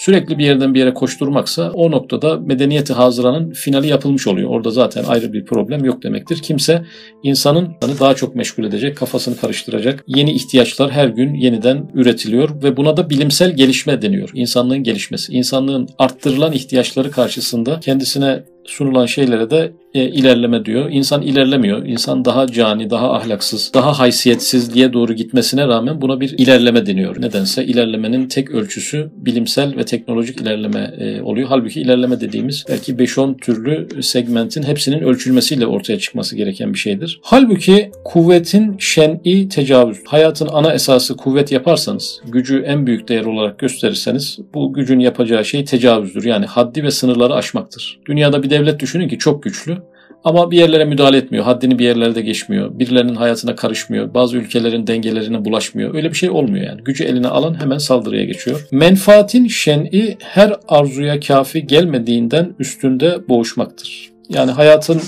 sürekli 0.00 0.38
bir 0.38 0.44
yerden 0.44 0.74
bir 0.74 0.78
yere 0.78 0.94
koşturmaksa 0.94 1.70
o 1.70 1.90
noktada 1.90 2.36
medeniyeti 2.36 2.92
hazıranın 2.92 3.50
finali 3.50 3.86
yapılmış 3.86 4.26
oluyor. 4.26 4.50
Orada 4.50 4.70
zaten 4.70 5.04
ayrı 5.04 5.32
bir 5.32 5.44
problem 5.44 5.84
yok 5.84 6.02
demektir. 6.02 6.38
Kimse 6.42 6.84
insanın 7.22 7.68
daha 8.00 8.14
çok 8.14 8.34
meşgul 8.34 8.64
edecek, 8.64 8.96
kafasını 8.96 9.36
karıştıracak 9.36 10.04
yeni 10.06 10.32
ihtiyaçlar 10.32 10.90
her 10.90 11.08
gün 11.08 11.34
yeniden 11.34 11.90
üretiliyor 11.94 12.62
ve 12.62 12.76
buna 12.76 12.96
da 12.96 13.10
bilimsel 13.10 13.56
gelişme 13.56 14.02
deniyor. 14.02 14.30
İnsanlığın 14.34 14.82
gelişmesi. 14.82 15.32
İnsanlığın 15.32 15.88
arttırılan 15.98 16.52
ihtiyaçları 16.52 17.10
karşısında 17.10 17.80
kendisine 17.80 18.42
sunulan 18.64 19.06
şeylere 19.06 19.50
de 19.50 19.72
e, 19.94 20.08
ilerleme 20.08 20.64
diyor. 20.64 20.90
İnsan 20.90 21.22
ilerlemiyor. 21.22 21.86
İnsan 21.86 22.24
daha 22.24 22.46
cani, 22.46 22.90
daha 22.90 23.12
ahlaksız, 23.12 23.70
daha 23.74 23.98
haysiyetsizliğe 23.98 24.92
doğru 24.92 25.12
gitmesine 25.12 25.68
rağmen 25.68 26.00
buna 26.00 26.20
bir 26.20 26.38
ilerleme 26.38 26.86
deniyor. 26.86 27.22
Nedense 27.22 27.64
ilerlemenin 27.64 28.28
tek 28.28 28.50
ölçüsü 28.50 29.10
bilimsel 29.16 29.76
ve 29.76 29.84
teknolojik 29.84 30.40
ilerleme 30.40 30.94
e, 30.98 31.22
oluyor. 31.22 31.48
Halbuki 31.48 31.80
ilerleme 31.80 32.20
dediğimiz 32.20 32.64
belki 32.68 32.92
5-10 32.92 33.36
türlü 33.36 34.02
segmentin 34.02 34.62
hepsinin 34.62 35.00
ölçülmesiyle 35.00 35.66
ortaya 35.66 35.98
çıkması 35.98 36.36
gereken 36.36 36.72
bir 36.72 36.78
şeydir. 36.78 37.20
Halbuki 37.22 37.90
kuvvetin 38.04 38.76
şen'i 38.78 39.48
tecavüz. 39.48 39.98
Hayatın 40.06 40.48
ana 40.52 40.74
esası 40.74 41.16
kuvvet 41.16 41.52
yaparsanız, 41.52 42.20
gücü 42.28 42.62
en 42.66 42.86
büyük 42.86 43.08
değer 43.08 43.24
olarak 43.24 43.58
gösterirseniz 43.58 44.38
bu 44.54 44.72
gücün 44.72 45.00
yapacağı 45.00 45.44
şey 45.44 45.64
tecavüzdür. 45.64 46.24
Yani 46.24 46.46
haddi 46.46 46.82
ve 46.84 46.90
sınırları 46.90 47.34
aşmaktır. 47.34 48.00
Dünyada 48.06 48.42
bir 48.42 48.50
devlet 48.50 48.80
düşünün 48.80 49.08
ki 49.08 49.18
çok 49.18 49.42
güçlü 49.42 49.79
ama 50.24 50.50
bir 50.50 50.58
yerlere 50.58 50.84
müdahale 50.84 51.16
etmiyor. 51.16 51.44
Haddini 51.44 51.78
bir 51.78 51.84
yerlerde 51.84 52.20
geçmiyor. 52.20 52.78
Birilerinin 52.78 53.14
hayatına 53.14 53.56
karışmıyor. 53.56 54.14
Bazı 54.14 54.36
ülkelerin 54.36 54.86
dengelerine 54.86 55.44
bulaşmıyor. 55.44 55.94
Öyle 55.94 56.10
bir 56.10 56.16
şey 56.16 56.30
olmuyor 56.30 56.66
yani. 56.66 56.84
Gücü 56.84 57.04
eline 57.04 57.28
alan 57.28 57.60
hemen 57.60 57.78
saldırıya 57.78 58.24
geçiyor. 58.24 58.68
Menfaatin 58.70 59.46
şen'i 59.46 60.16
her 60.20 60.54
arzuya 60.68 61.20
kafi 61.20 61.66
gelmediğinden 61.66 62.54
üstünde 62.58 63.28
boğuşmaktır. 63.28 64.10
Yani 64.28 64.50
hayatın 64.50 65.00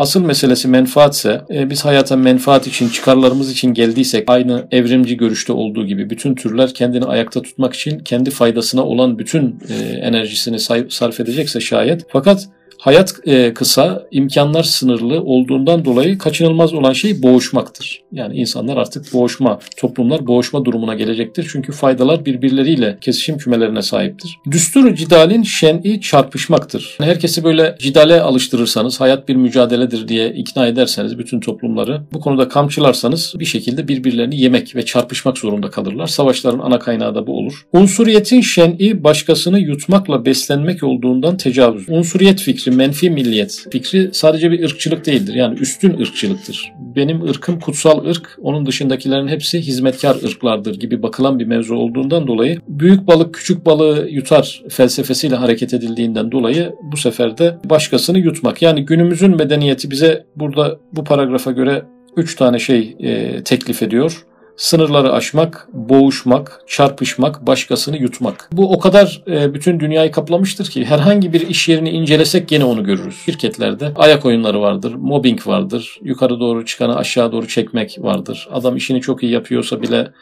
Asıl 0.00 0.24
meselesi 0.24 0.68
menfaatse, 0.68 1.40
e, 1.54 1.70
biz 1.70 1.84
hayata 1.84 2.16
menfaat 2.16 2.66
için, 2.66 2.88
çıkarlarımız 2.88 3.52
için 3.52 3.74
geldiysek, 3.74 4.24
aynı 4.26 4.66
evrimci 4.70 5.16
görüşte 5.16 5.52
olduğu 5.52 5.86
gibi 5.86 6.10
bütün 6.10 6.34
türler 6.34 6.74
kendini 6.74 7.04
ayakta 7.04 7.42
tutmak 7.42 7.74
için 7.74 7.98
kendi 7.98 8.30
faydasına 8.30 8.84
olan 8.84 9.18
bütün 9.18 9.58
e, 9.68 9.74
enerjisini 9.98 10.60
sarf 10.90 11.20
edecekse 11.20 11.60
şayet. 11.60 12.06
Fakat 12.08 12.48
Hayat 12.78 13.14
e, 13.26 13.54
kısa, 13.54 14.06
imkanlar 14.10 14.62
sınırlı 14.62 15.22
olduğundan 15.22 15.84
dolayı 15.84 16.18
kaçınılmaz 16.18 16.74
olan 16.74 16.92
şey 16.92 17.22
boğuşmaktır. 17.22 18.02
Yani 18.12 18.36
insanlar 18.36 18.76
artık 18.76 19.12
boğuşma, 19.12 19.58
toplumlar 19.76 20.26
boğuşma 20.26 20.64
durumuna 20.64 20.94
gelecektir. 20.94 21.48
Çünkü 21.52 21.72
faydalar 21.72 22.24
birbirleriyle 22.24 22.98
kesişim 23.00 23.38
kümelerine 23.38 23.82
sahiptir. 23.82 24.38
Düstur 24.50 24.94
cidalin 24.94 25.42
şen'i 25.42 26.00
çarpışmaktır. 26.00 26.96
Herkesi 27.00 27.44
böyle 27.44 27.76
cidale 27.78 28.20
alıştırırsanız, 28.20 29.00
hayat 29.00 29.28
bir 29.28 29.36
mücadeledir 29.36 30.08
diye 30.08 30.32
ikna 30.32 30.66
ederseniz 30.66 31.18
bütün 31.18 31.40
toplumları, 31.40 32.02
bu 32.12 32.20
konuda 32.20 32.48
kamçılarsanız 32.48 33.34
bir 33.38 33.44
şekilde 33.44 33.88
birbirlerini 33.88 34.40
yemek 34.40 34.76
ve 34.76 34.84
çarpışmak 34.84 35.38
zorunda 35.38 35.70
kalırlar. 35.70 36.06
Savaşların 36.06 36.58
ana 36.58 36.78
kaynağı 36.78 37.14
da 37.14 37.26
bu 37.26 37.38
olur. 37.38 37.66
Unsuriyetin 37.72 38.40
şen'i 38.40 39.04
başkasını 39.04 39.58
yutmakla 39.58 40.24
beslenmek 40.24 40.82
olduğundan 40.82 41.36
tecavüz. 41.36 41.88
Unsuriyet 41.88 42.40
fikri 42.40 42.59
fikri, 42.60 42.76
menfi 42.76 43.10
milliyet 43.10 43.66
fikri 43.70 44.10
sadece 44.12 44.50
bir 44.50 44.64
ırkçılık 44.64 45.06
değildir. 45.06 45.34
Yani 45.34 45.58
üstün 45.58 46.00
ırkçılıktır. 46.00 46.72
Benim 46.96 47.22
ırkım 47.22 47.60
kutsal 47.60 48.04
ırk, 48.04 48.38
onun 48.42 48.66
dışındakilerin 48.66 49.28
hepsi 49.28 49.60
hizmetkar 49.60 50.16
ırklardır 50.24 50.80
gibi 50.80 51.02
bakılan 51.02 51.38
bir 51.38 51.44
mevzu 51.44 51.74
olduğundan 51.74 52.26
dolayı 52.26 52.60
büyük 52.68 53.06
balık 53.06 53.34
küçük 53.34 53.66
balığı 53.66 54.08
yutar 54.10 54.62
felsefesiyle 54.68 55.36
hareket 55.36 55.74
edildiğinden 55.74 56.32
dolayı 56.32 56.72
bu 56.92 56.96
sefer 56.96 57.38
de 57.38 57.56
başkasını 57.64 58.18
yutmak. 58.18 58.62
Yani 58.62 58.84
günümüzün 58.84 59.36
medeniyeti 59.36 59.90
bize 59.90 60.24
burada 60.36 60.78
bu 60.92 61.04
paragrafa 61.04 61.50
göre 61.52 61.82
üç 62.16 62.36
tane 62.36 62.58
şey 62.58 62.96
e, 63.00 63.42
teklif 63.44 63.82
ediyor. 63.82 64.26
Sınırları 64.60 65.12
aşmak, 65.12 65.68
boğuşmak, 65.72 66.60
çarpışmak, 66.66 67.46
başkasını 67.46 67.96
yutmak. 67.96 68.48
Bu 68.52 68.72
o 68.72 68.78
kadar 68.78 69.22
e, 69.26 69.54
bütün 69.54 69.80
dünyayı 69.80 70.10
kaplamıştır 70.10 70.66
ki 70.66 70.84
herhangi 70.84 71.32
bir 71.32 71.48
iş 71.48 71.68
yerini 71.68 71.90
incelesek 71.90 72.48
gene 72.48 72.64
onu 72.64 72.84
görürüz. 72.84 73.16
Şirketlerde 73.24 73.92
ayak 73.96 74.26
oyunları 74.26 74.60
vardır, 74.60 74.94
mobbing 74.94 75.46
vardır, 75.46 75.98
yukarı 76.02 76.40
doğru 76.40 76.64
çıkanı 76.64 76.96
aşağı 76.96 77.32
doğru 77.32 77.48
çekmek 77.48 77.96
vardır. 78.00 78.48
Adam 78.52 78.76
işini 78.76 79.00
çok 79.00 79.22
iyi 79.22 79.32
yapıyorsa 79.32 79.82
bile 79.82 80.12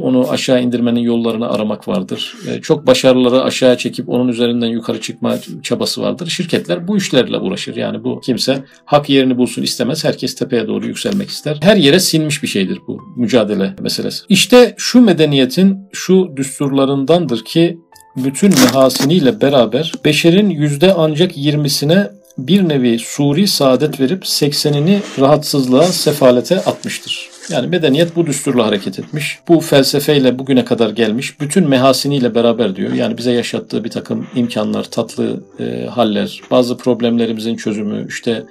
onu 0.00 0.30
aşağı 0.30 0.62
indirmenin 0.62 1.00
yollarını 1.00 1.50
aramak 1.50 1.88
vardır. 1.88 2.34
E, 2.48 2.60
çok 2.60 2.86
başarıları 2.86 3.42
aşağı 3.42 3.76
çekip 3.76 4.08
onun 4.08 4.28
üzerinden 4.28 4.66
yukarı 4.66 5.00
çıkma 5.00 5.38
çabası 5.62 6.02
vardır. 6.02 6.26
Şirketler 6.26 6.88
bu 6.88 6.96
işlerle 6.96 7.38
uğraşır. 7.38 7.76
Yani 7.76 8.04
bu 8.04 8.20
kimse 8.20 8.64
hak 8.84 9.10
yerini 9.10 9.38
bulsun 9.38 9.62
istemez. 9.62 10.04
Herkes 10.04 10.34
tepeye 10.34 10.66
doğru 10.66 10.86
yükselmek 10.86 11.28
ister. 11.28 11.58
Her 11.62 11.76
yere 11.76 12.00
sinmiş 12.00 12.42
bir 12.42 12.48
şeydir 12.48 12.78
bu 12.86 13.00
mücadele 13.16 13.74
meselesi. 13.80 14.24
İşte 14.28 14.74
şu 14.78 15.00
medeniyetin 15.00 15.78
şu 15.92 16.32
düsturlarındandır 16.36 17.44
ki 17.44 17.78
bütün 18.16 18.50
mehasiniyle 18.50 19.40
beraber 19.40 19.92
beşerin 20.04 20.50
yüzde 20.50 20.94
ancak 20.94 21.36
yirmisine 21.36 22.10
bir 22.38 22.68
nevi 22.68 22.98
suri 22.98 23.48
saadet 23.48 24.00
verip 24.00 24.22
80'ini 24.24 24.98
rahatsızlığa, 25.20 25.84
sefalete 25.84 26.56
atmıştır. 26.56 27.31
Yani 27.48 27.66
medeniyet 27.66 28.16
bu 28.16 28.26
düsturla 28.26 28.66
hareket 28.66 28.98
etmiş. 28.98 29.38
Bu 29.48 29.60
felsefeyle 29.60 30.38
bugüne 30.38 30.64
kadar 30.64 30.90
gelmiş. 30.90 31.40
Bütün 31.40 31.68
mehasiniyle 31.68 32.34
beraber 32.34 32.76
diyor. 32.76 32.92
Yani 32.92 33.18
bize 33.18 33.32
yaşattığı 33.32 33.84
bir 33.84 33.90
takım 33.90 34.26
imkanlar, 34.34 34.84
tatlı 34.84 35.42
e, 35.60 35.86
haller, 35.86 36.40
bazı 36.50 36.76
problemlerimizin 36.76 37.56
çözümü, 37.56 38.06
işte 38.08 38.44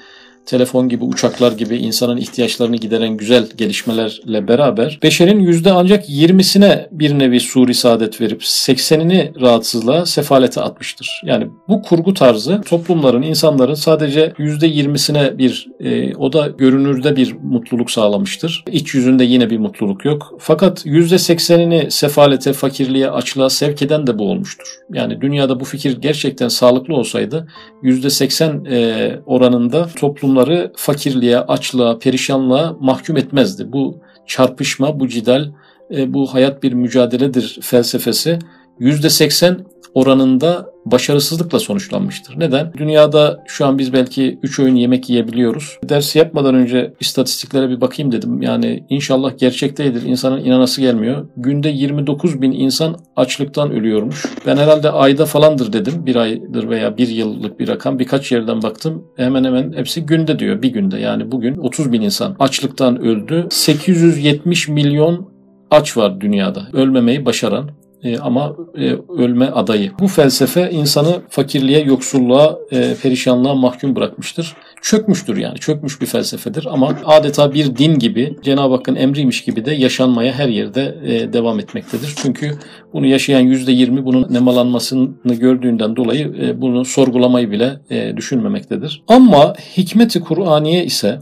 telefon 0.45 0.89
gibi, 0.89 1.03
uçaklar 1.03 1.51
gibi 1.51 1.77
insanın 1.77 2.17
ihtiyaçlarını 2.17 2.75
gideren 2.75 3.17
güzel 3.17 3.47
gelişmelerle 3.57 4.47
beraber 4.47 4.99
beşerin 5.03 5.39
yüzde 5.39 5.71
ancak 5.71 6.09
20'sine 6.09 6.87
bir 6.91 7.19
nevi 7.19 7.39
suri 7.39 7.73
saadet 7.73 8.21
verip 8.21 8.41
80'ini 8.41 9.41
rahatsızlığa, 9.41 10.05
sefalete 10.05 10.61
atmıştır. 10.61 11.21
Yani 11.25 11.47
bu 11.67 11.81
kurgu 11.81 12.13
tarzı 12.13 12.61
toplumların, 12.61 13.21
insanların 13.21 13.73
sadece 13.73 14.33
yüzde 14.37 14.67
20'sine 14.69 15.37
bir 15.37 15.67
e, 15.79 16.15
o 16.15 16.33
da 16.33 16.47
görünürde 16.47 17.15
bir 17.15 17.35
mutluluk 17.43 17.91
sağlamıştır. 17.91 18.63
İç 18.71 18.95
yüzünde 18.95 19.23
yine 19.23 19.49
bir 19.49 19.57
mutluluk 19.57 20.05
yok. 20.05 20.33
Fakat 20.39 20.81
yüzde 20.85 21.15
80'ini 21.15 21.91
sefalete, 21.91 22.53
fakirliğe, 22.53 23.09
açlığa 23.09 23.49
sevk 23.49 23.81
eden 23.81 24.07
de 24.07 24.19
bu 24.19 24.23
olmuştur. 24.23 24.67
Yani 24.93 25.21
dünyada 25.21 25.59
bu 25.59 25.65
fikir 25.65 26.01
gerçekten 26.01 26.47
sağlıklı 26.47 26.95
olsaydı 26.95 27.47
yüzde 27.83 28.09
80 28.09 28.65
e, 28.65 29.11
oranında 29.25 29.87
toplum 29.99 30.30
toplumları 30.31 30.71
fakirliğe, 30.75 31.39
açlığa, 31.39 31.99
perişanlığa 31.99 32.75
mahkum 32.79 33.17
etmezdi. 33.17 33.71
Bu 33.71 33.97
çarpışma, 34.27 34.99
bu 34.99 35.07
cidal, 35.07 35.51
e, 35.95 36.13
bu 36.13 36.33
hayat 36.33 36.63
bir 36.63 36.73
mücadeledir 36.73 37.59
felsefesi 37.61 38.39
%80 38.79 39.57
oranında 39.93 40.71
başarısızlıkla 40.85 41.59
sonuçlanmıştır. 41.59 42.39
Neden? 42.39 42.73
Dünyada 42.77 43.43
şu 43.47 43.65
an 43.65 43.77
biz 43.77 43.93
belki 43.93 44.39
3 44.43 44.59
öğün 44.59 44.75
yemek 44.75 45.09
yiyebiliyoruz. 45.09 45.79
Dersi 45.83 46.19
yapmadan 46.19 46.55
önce 46.55 46.93
istatistiklere 46.99 47.69
bir 47.69 47.81
bakayım 47.81 48.11
dedim. 48.11 48.41
Yani 48.41 48.83
inşallah 48.89 49.37
gerçekteydir. 49.37 50.03
İnsanın 50.03 50.45
inanası 50.45 50.81
gelmiyor. 50.81 51.27
Günde 51.37 51.69
29 51.69 52.41
bin 52.41 52.51
insan 52.51 52.95
açlıktan 53.15 53.71
ölüyormuş. 53.71 54.25
Ben 54.45 54.57
herhalde 54.57 54.91
ayda 54.91 55.25
falandır 55.25 55.73
dedim. 55.73 56.05
Bir 56.05 56.15
aydır 56.15 56.69
veya 56.69 56.97
bir 56.97 57.07
yıllık 57.07 57.59
bir 57.59 57.67
rakam. 57.67 57.99
Birkaç 57.99 58.31
yerden 58.31 58.61
baktım. 58.61 59.03
Hemen 59.17 59.43
hemen 59.43 59.73
hepsi 59.73 60.05
günde 60.05 60.39
diyor. 60.39 60.61
Bir 60.61 60.69
günde 60.69 60.97
yani 60.97 61.31
bugün 61.31 61.55
30 61.55 61.91
bin 61.91 62.01
insan 62.01 62.35
açlıktan 62.39 63.01
öldü. 63.01 63.47
870 63.49 64.67
milyon 64.67 65.31
aç 65.71 65.97
var 65.97 66.21
dünyada. 66.21 66.67
Ölmemeyi 66.73 67.25
başaran 67.25 67.69
e, 68.03 68.17
ama 68.17 68.55
e, 68.77 68.95
ölme 69.17 69.45
adayı. 69.45 69.91
Bu 69.99 70.07
felsefe 70.07 70.69
insanı 70.71 71.21
fakirliğe, 71.29 71.79
yoksulluğa, 71.79 72.57
e, 72.71 72.95
perişanlığa 73.01 73.55
mahkum 73.55 73.95
bırakmıştır. 73.95 74.55
Çökmüştür 74.81 75.37
yani. 75.37 75.59
Çökmüş 75.59 76.01
bir 76.01 76.05
felsefedir 76.05 76.67
ama 76.71 76.97
adeta 77.05 77.53
bir 77.53 77.75
din 77.75 77.99
gibi 77.99 78.35
Cenab-ı 78.43 78.75
Hakk'ın 78.75 78.95
emriymiş 78.95 79.43
gibi 79.43 79.65
de 79.65 79.73
yaşanmaya 79.73 80.33
her 80.33 80.47
yerde 80.47 80.97
e, 81.05 81.33
devam 81.33 81.59
etmektedir. 81.59 82.13
Çünkü 82.15 82.51
bunu 82.93 83.05
yaşayan 83.05 83.43
%20 83.43 84.05
bunun 84.05 84.33
nemalanmasını 84.33 85.33
gördüğünden 85.35 85.95
dolayı 85.95 86.33
e, 86.41 86.61
bunu 86.61 86.85
sorgulamayı 86.85 87.51
bile 87.51 87.79
e, 87.89 88.17
düşünmemektedir. 88.17 89.03
Ama 89.07 89.53
hikmeti 89.77 90.19
Kur'aniye 90.19 90.85
ise 90.85 91.19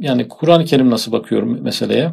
yani 0.00 0.28
Kur'an-ı 0.28 0.64
Kerim 0.64 0.90
nasıl 0.90 1.12
bakıyorum 1.12 1.62
meseleye? 1.62 2.10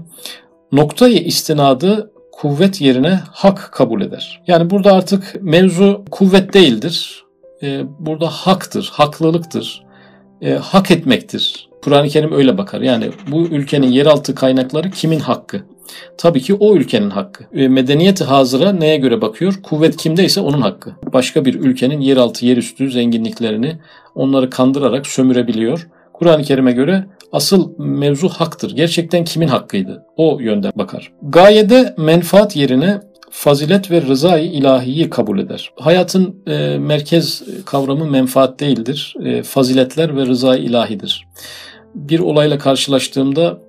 Noktayı 0.72 1.20
istinadı 1.20 2.12
kuvvet 2.42 2.82
yerine 2.82 3.20
hak 3.32 3.70
kabul 3.72 4.02
eder. 4.02 4.42
Yani 4.48 4.70
burada 4.70 4.94
artık 4.94 5.36
mevzu 5.42 6.06
kuvvet 6.12 6.54
değildir. 6.54 7.24
Ee, 7.64 7.82
burada 8.00 8.28
haktır, 8.28 8.90
haklılıktır, 8.94 9.84
e, 10.42 10.54
hak 10.54 10.92
etmektir. 10.92 11.70
Kur'an-ı 11.84 12.08
Kerim 12.08 12.34
öyle 12.34 12.58
bakar. 12.58 12.82
Yani 12.82 13.10
bu 13.32 13.42
ülkenin 13.42 13.88
yeraltı 13.88 14.36
kaynakları 14.36 14.92
kimin 14.92 15.20
hakkı? 15.20 15.62
Tabii 16.18 16.42
ki 16.42 16.54
o 16.54 16.76
ülkenin 16.76 17.10
hakkı. 17.10 17.44
E, 17.54 17.68
medeniyeti 17.68 18.24
hazıra 18.24 18.72
neye 18.72 18.98
göre 18.98 19.22
bakıyor? 19.22 19.54
Kuvvet 19.64 19.98
kimdeyse 19.98 20.42
onun 20.42 20.62
hakkı. 20.62 20.92
Başka 21.14 21.46
bir 21.46 21.54
ülkenin 21.54 22.02
yeraltı, 22.02 22.46
yerüstü 22.46 22.92
zenginliklerini 22.92 23.78
onları 24.16 24.50
kandırarak 24.50 25.08
sömürebiliyor. 25.08 25.88
Kur'an-ı 26.14 26.44
Kerim'e 26.44 26.72
göre 26.72 27.06
asıl 27.32 27.74
mevzu 27.78 28.30
haktır. 28.30 28.76
Gerçekten 28.76 29.24
kimin 29.24 29.48
hakkıydı? 29.48 30.06
O 30.18 30.40
yönden 30.40 30.72
bakar. 30.76 31.12
Gayede 31.22 31.96
menfaat 31.98 32.56
yerine 32.56 33.00
fazilet 33.32 33.92
ve 33.92 34.02
rızayı 34.02 34.52
ilahiyi 34.52 35.10
kabul 35.10 35.40
eder. 35.40 35.72
Hayatın 35.76 36.44
e, 36.48 36.78
merkez 36.78 37.44
kavramı 37.66 38.06
menfaat 38.06 38.60
değildir. 38.60 39.16
E, 39.26 39.44
faziletler 39.44 40.18
ve 40.18 40.26
rızayı 40.26 40.64
ilahidir. 40.64 41.28
Bir 41.96 42.20
olayla 42.20 42.58
karşılaştığımda 42.58 43.69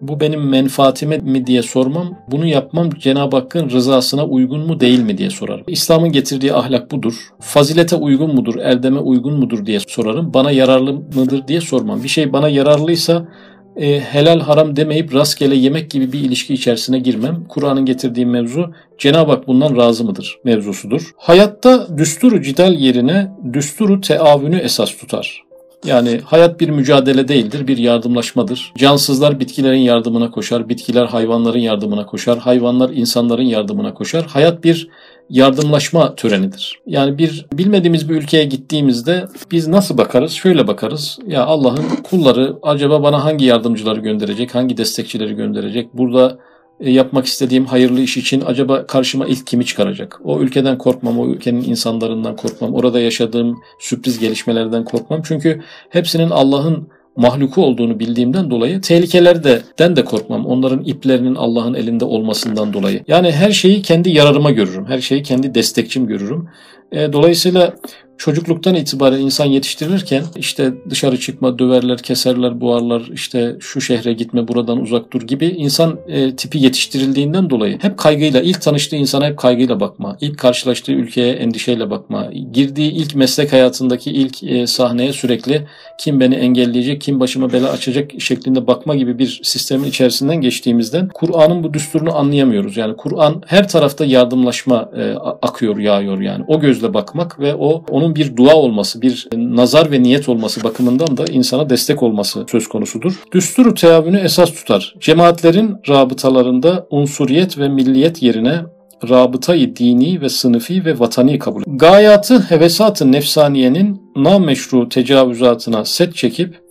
bu 0.00 0.20
benim 0.20 0.48
menfaatime 0.48 1.18
mi 1.18 1.46
diye 1.46 1.62
sormam. 1.62 2.18
Bunu 2.30 2.46
yapmam 2.46 2.90
Cenab-ı 2.90 3.36
Hakk'ın 3.36 3.70
rızasına 3.70 4.26
uygun 4.26 4.66
mu 4.66 4.80
değil 4.80 5.00
mi 5.00 5.18
diye 5.18 5.30
sorarım. 5.30 5.64
İslam'ın 5.66 6.12
getirdiği 6.12 6.52
ahlak 6.52 6.90
budur. 6.90 7.14
Fazilete 7.40 7.96
uygun 7.96 8.34
mudur, 8.34 8.56
erdeme 8.56 8.98
uygun 8.98 9.38
mudur 9.38 9.66
diye 9.66 9.80
sorarım. 9.88 10.34
Bana 10.34 10.50
yararlı 10.50 10.92
mıdır 10.92 11.48
diye 11.48 11.60
sormam. 11.60 12.02
Bir 12.02 12.08
şey 12.08 12.32
bana 12.32 12.48
yararlıysa 12.48 13.28
e, 13.76 14.00
helal 14.00 14.40
haram 14.40 14.76
demeyip 14.76 15.14
rastgele 15.14 15.54
yemek 15.54 15.90
gibi 15.90 16.12
bir 16.12 16.20
ilişki 16.20 16.54
içerisine 16.54 16.98
girmem. 16.98 17.44
Kur'an'ın 17.48 17.84
getirdiği 17.84 18.26
mevzu 18.26 18.72
Cenab-ı 18.98 19.30
Hak 19.30 19.46
bundan 19.46 19.76
razı 19.76 20.04
mıdır 20.04 20.38
mevzusudur. 20.44 21.10
Hayatta 21.16 21.98
düsturu 21.98 22.42
cidal 22.42 22.74
yerine 22.74 23.32
düsturu 23.52 24.00
teavünü 24.00 24.56
esas 24.56 24.96
tutar. 24.96 25.45
Yani 25.84 26.20
hayat 26.24 26.60
bir 26.60 26.68
mücadele 26.68 27.28
değildir, 27.28 27.66
bir 27.66 27.78
yardımlaşmadır. 27.78 28.72
Cansızlar 28.78 29.40
bitkilerin 29.40 29.78
yardımına 29.78 30.30
koşar, 30.30 30.68
bitkiler 30.68 31.06
hayvanların 31.06 31.58
yardımına 31.58 32.06
koşar, 32.06 32.38
hayvanlar 32.38 32.90
insanların 32.90 33.42
yardımına 33.42 33.94
koşar. 33.94 34.26
Hayat 34.26 34.64
bir 34.64 34.88
yardımlaşma 35.30 36.14
törenidir. 36.14 36.80
Yani 36.86 37.18
bir 37.18 37.46
bilmediğimiz 37.52 38.08
bir 38.08 38.14
ülkeye 38.14 38.44
gittiğimizde 38.44 39.24
biz 39.50 39.68
nasıl 39.68 39.98
bakarız? 39.98 40.32
Şöyle 40.32 40.66
bakarız. 40.66 41.18
Ya 41.26 41.44
Allah'ın 41.44 41.84
kulları 42.02 42.56
acaba 42.62 43.02
bana 43.02 43.24
hangi 43.24 43.44
yardımcıları 43.44 44.00
gönderecek, 44.00 44.54
hangi 44.54 44.76
destekçileri 44.76 45.34
gönderecek? 45.34 45.88
Burada 45.94 46.38
yapmak 46.80 47.26
istediğim 47.26 47.66
hayırlı 47.66 48.00
iş 48.00 48.16
için 48.16 48.42
acaba 48.46 48.86
karşıma 48.86 49.26
ilk 49.26 49.46
kimi 49.46 49.64
çıkaracak? 49.64 50.20
O 50.24 50.40
ülkeden 50.40 50.78
korkmam, 50.78 51.18
o 51.18 51.28
ülkenin 51.28 51.64
insanlarından 51.64 52.36
korkmam, 52.36 52.74
orada 52.74 53.00
yaşadığım 53.00 53.58
sürpriz 53.78 54.18
gelişmelerden 54.18 54.84
korkmam. 54.84 55.22
Çünkü 55.24 55.62
hepsinin 55.90 56.30
Allah'ın 56.30 56.88
mahluku 57.16 57.64
olduğunu 57.64 57.98
bildiğimden 57.98 58.50
dolayı 58.50 58.80
tehlikelerden 58.80 59.96
de 59.96 60.04
korkmam. 60.04 60.46
Onların 60.46 60.84
iplerinin 60.84 61.34
Allah'ın 61.34 61.74
elinde 61.74 62.04
olmasından 62.04 62.72
dolayı. 62.72 63.04
Yani 63.08 63.32
her 63.32 63.50
şeyi 63.50 63.82
kendi 63.82 64.10
yararıma 64.10 64.50
görürüm. 64.50 64.86
Her 64.86 65.00
şeyi 65.00 65.22
kendi 65.22 65.54
destekçim 65.54 66.06
görürüm. 66.06 66.48
E, 66.92 67.12
dolayısıyla 67.12 67.74
çocukluktan 68.18 68.74
itibaren 68.74 69.20
insan 69.20 69.44
yetiştirilirken 69.44 70.24
işte 70.36 70.72
dışarı 70.90 71.20
çıkma, 71.20 71.58
döverler, 71.58 71.98
keserler, 71.98 72.60
boğarlar, 72.60 73.02
işte 73.12 73.56
şu 73.60 73.80
şehre 73.80 74.12
gitme, 74.12 74.48
buradan 74.48 74.80
uzak 74.80 75.12
dur 75.12 75.22
gibi 75.22 75.46
insan 75.46 75.98
e, 76.08 76.36
tipi 76.36 76.58
yetiştirildiğinden 76.58 77.50
dolayı 77.50 77.78
hep 77.82 77.98
kaygıyla, 77.98 78.40
ilk 78.40 78.62
tanıştığı 78.62 78.96
insana 78.96 79.26
hep 79.26 79.38
kaygıyla 79.38 79.80
bakma, 79.80 80.16
ilk 80.20 80.38
karşılaştığı 80.38 80.92
ülkeye 80.92 81.32
endişeyle 81.32 81.90
bakma, 81.90 82.30
girdiği 82.52 82.90
ilk 82.90 83.14
meslek 83.14 83.52
hayatındaki 83.52 84.10
ilk 84.10 84.42
e, 84.42 84.66
sahneye 84.66 85.12
sürekli 85.12 85.66
kim 85.98 86.20
beni 86.20 86.34
engelleyecek, 86.34 87.00
kim 87.00 87.20
başıma 87.20 87.52
bela 87.52 87.70
açacak 87.70 88.10
şeklinde 88.18 88.66
bakma 88.66 88.94
gibi 88.94 89.18
bir 89.18 89.40
sistemin 89.42 89.88
içerisinden 89.88 90.40
geçtiğimizden 90.40 91.08
Kur'an'ın 91.14 91.64
bu 91.64 91.74
düsturunu 91.74 92.16
anlayamıyoruz. 92.16 92.76
Yani 92.76 92.96
Kur'an 92.96 93.42
her 93.46 93.68
tarafta 93.68 94.04
yardımlaşma 94.04 94.90
e, 94.96 95.14
akıyor, 95.42 95.78
yağıyor 95.78 96.20
yani. 96.20 96.44
O 96.48 96.60
gözle 96.60 96.94
bakmak 96.94 97.40
ve 97.40 97.54
o 97.54 97.84
onu 97.90 98.05
onun 98.06 98.16
bir 98.16 98.36
dua 98.36 98.54
olması, 98.54 99.02
bir 99.02 99.28
nazar 99.36 99.90
ve 99.90 100.02
niyet 100.02 100.28
olması 100.28 100.64
bakımından 100.64 101.16
da 101.16 101.24
insana 101.24 101.70
destek 101.70 102.02
olması 102.02 102.44
söz 102.50 102.68
konusudur. 102.68 103.12
Düsturu 103.32 103.74
teavünü 103.74 104.18
esas 104.18 104.52
tutar. 104.52 104.94
Cemaatlerin 105.00 105.76
rabıtalarında 105.88 106.86
unsuriyet 106.90 107.58
ve 107.58 107.68
milliyet 107.68 108.22
yerine 108.22 108.60
rabıtayı 109.08 109.76
dini 109.76 110.20
ve 110.20 110.28
sınıfi 110.28 110.84
ve 110.84 110.98
vatani 110.98 111.38
kabul 111.38 111.62
eder. 111.62 111.72
Gayatı 111.76 112.38
hevesatı 112.38 113.12
nefsaniyenin 113.12 114.02
nameşru 114.16 114.88
tecavüzatına 114.88 115.84
set 115.84 116.16
çekip 116.16 116.66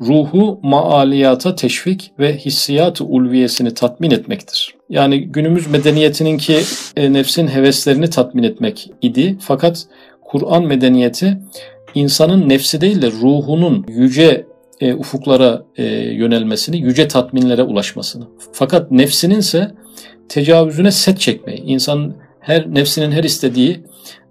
ruhu 0.00 0.60
maaliyata 0.62 1.54
teşvik 1.54 2.12
ve 2.18 2.36
hissiyatı 2.36 3.04
ulviyesini 3.04 3.74
tatmin 3.74 4.10
etmektir. 4.10 4.74
Yani 4.88 5.24
günümüz 5.24 5.66
medeniyetinin 5.66 6.38
ki 6.38 6.60
e, 6.96 7.12
nefsin 7.12 7.48
heveslerini 7.48 8.10
tatmin 8.10 8.42
etmek 8.42 8.90
idi. 9.02 9.36
Fakat 9.40 9.86
Kur'an 10.30 10.64
medeniyeti 10.64 11.38
insanın 11.94 12.48
nefsi 12.48 12.80
değil 12.80 13.02
de 13.02 13.10
ruhunun 13.10 13.84
yüce 13.88 14.46
e, 14.80 14.94
ufuklara 14.94 15.62
e, 15.76 15.84
yönelmesini, 15.94 16.78
yüce 16.78 17.08
tatminlere 17.08 17.62
ulaşmasını. 17.62 18.24
Fakat 18.52 18.90
nefsinin 18.90 19.38
ise 19.38 19.74
tecavüzüne 20.28 20.90
set 20.90 21.20
çekmeyi. 21.20 21.60
İnsan 21.60 22.14
her 22.40 22.74
nefsinin 22.74 23.10
her 23.10 23.24
istediği 23.24 23.80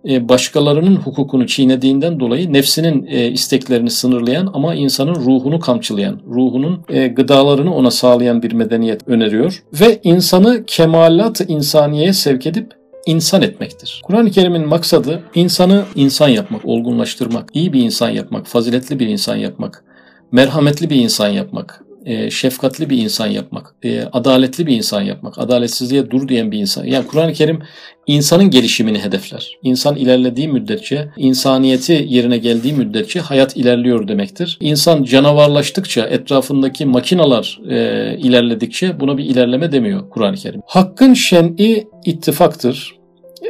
e, 0.10 0.30
başkalarının 0.30 0.96
hukukunu 0.96 1.48
çiğnediğinden 1.48 2.20
dolayı 2.20 2.54
nefsinin 2.54 3.06
e, 3.06 3.28
isteklerini 3.28 3.90
sınırlayan 3.90 4.50
ama 4.54 4.76
insanın 4.76 5.16
ruhunu 5.16 5.60
kamçılayan, 5.60 6.22
ruhunun 6.28 6.82
e, 6.90 7.08
gıdalarını 7.08 7.76
ona 7.76 7.92
sağlayan 7.92 8.42
bir 8.42 8.52
medeniyet 8.52 9.08
öneriyor. 9.08 9.64
Ve 9.74 10.00
insanı 10.04 10.64
kemalat 10.66 11.42
insaniyeye 11.48 12.14
sevk 12.14 12.48
edip 12.48 12.79
insan 13.10 13.42
etmektir. 13.42 14.02
Kur'an-ı 14.04 14.32
Kerim'in 14.32 14.68
maksadı 14.68 15.24
insanı 15.36 15.84
insan 15.96 16.30
yapmak, 16.30 16.66
olgunlaştırmak, 16.66 17.50
iyi 17.54 17.74
bir 17.74 17.82
insan 17.82 18.10
yapmak, 18.10 18.48
faziletli 18.48 19.00
bir 19.00 19.08
insan 19.08 19.36
yapmak, 19.36 19.84
merhametli 20.32 20.90
bir 20.90 20.96
insan 20.96 21.28
yapmak, 21.28 21.84
e, 22.06 22.32
şefkatli 22.32 22.90
bir 22.90 22.98
insan 22.98 23.28
yapmak, 23.28 23.76
e, 23.84 24.02
adaletli 24.02 24.68
bir 24.68 24.76
insan 24.78 25.02
yapmak, 25.02 25.40
adaletsizliğe 25.40 26.12
dur 26.12 26.28
diyen 26.28 26.52
bir 26.52 26.60
insan. 26.60 26.86
Yani 26.86 27.08
Kur'an-ı 27.08 27.34
Kerim 27.34 27.60
insanın 28.08 28.50
gelişimini 28.50 29.00
hedefler. 29.00 29.58
İnsan 29.64 29.96
ilerlediği 29.96 30.48
müddetçe, 30.48 31.10
insaniyeti 31.18 32.06
yerine 32.08 32.38
geldiği 32.38 32.74
müddetçe 32.74 33.20
hayat 33.20 33.58
ilerliyor 33.58 34.08
demektir. 34.08 34.58
İnsan 34.62 35.04
canavarlaştıkça, 35.04 36.06
etrafındaki 36.06 36.86
makinalar 36.86 37.60
e, 37.70 38.18
ilerledikçe 38.18 39.00
buna 39.00 39.18
bir 39.18 39.26
ilerleme 39.26 39.72
demiyor 39.72 40.10
Kur'an-ı 40.10 40.36
Kerim. 40.36 40.62
Hakkın 40.66 41.14
şen'i 41.14 41.88
ittifaktır. 42.06 42.99